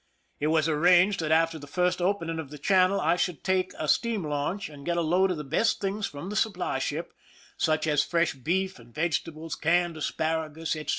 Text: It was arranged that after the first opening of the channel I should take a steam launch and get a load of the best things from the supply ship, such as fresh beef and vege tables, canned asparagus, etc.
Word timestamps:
It 0.39 0.47
was 0.47 0.67
arranged 0.67 1.19
that 1.19 1.31
after 1.31 1.59
the 1.59 1.67
first 1.67 2.01
opening 2.01 2.39
of 2.39 2.49
the 2.49 2.57
channel 2.57 2.99
I 2.99 3.15
should 3.15 3.43
take 3.43 3.71
a 3.77 3.87
steam 3.87 4.25
launch 4.25 4.67
and 4.67 4.83
get 4.83 4.97
a 4.97 5.01
load 5.01 5.29
of 5.29 5.37
the 5.37 5.43
best 5.43 5.79
things 5.79 6.07
from 6.07 6.31
the 6.31 6.35
supply 6.35 6.79
ship, 6.79 7.13
such 7.55 7.85
as 7.85 8.01
fresh 8.03 8.33
beef 8.33 8.79
and 8.79 8.95
vege 8.95 9.23
tables, 9.23 9.53
canned 9.53 9.97
asparagus, 9.97 10.75
etc. 10.75 10.89